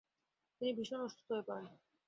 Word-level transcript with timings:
তিনি 0.61 0.71
ভীষন 0.77 0.99
অসুস্থ 1.01 1.27
হয়ে 1.31 1.45
পড়েন। 1.47 1.65